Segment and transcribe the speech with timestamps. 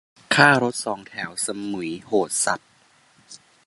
[0.35, 2.59] ค่ารถสองแถวสมุยโหดสัส